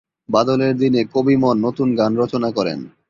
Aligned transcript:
বাদলের 0.29 0.73
দিনে 0.77 1.01
কবিমন 1.13 1.55
নতুন 1.65 1.87
গান 1.95 2.11
রচনা 2.17 2.49
করেন। 2.51 2.79